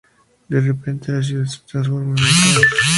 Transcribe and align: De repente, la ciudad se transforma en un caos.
De 0.49 0.59
repente, 0.59 1.11
la 1.11 1.21
ciudad 1.21 1.45
se 1.45 1.59
transforma 1.71 2.01
en 2.07 2.09
un 2.09 2.15
caos. 2.15 2.65